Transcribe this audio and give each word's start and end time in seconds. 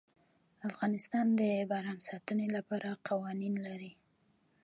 افغانستان 0.69 1.25
د 1.39 1.41
باران 1.69 1.97
د 2.01 2.05
ساتنې 2.09 2.47
لپاره 2.55 2.89
قوانین 3.07 3.55
لري. 3.67 3.91